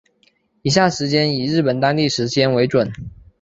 [0.63, 2.91] 以下时间以日本当地时间为准